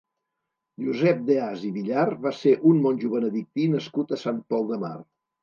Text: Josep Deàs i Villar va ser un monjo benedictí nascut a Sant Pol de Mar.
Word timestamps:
Josep 0.85 1.19
Deàs 1.27 1.65
i 1.67 1.69
Villar 1.75 2.05
va 2.23 2.31
ser 2.39 2.55
un 2.71 2.81
monjo 2.87 3.13
benedictí 3.13 3.69
nascut 3.77 4.17
a 4.17 4.21
Sant 4.25 4.43
Pol 4.55 4.69
de 4.73 4.83
Mar. 4.89 4.93